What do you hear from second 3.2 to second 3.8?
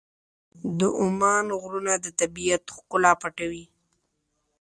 پټوي.